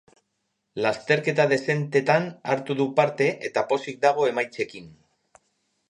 Lasterketa 0.85 1.45
dexentetan 1.51 2.27
hartu 2.55 2.79
du 2.83 2.89
parte 3.03 3.29
eta 3.51 3.67
pozik 3.75 4.01
dago 4.09 4.31
emaitzekin. 4.35 4.93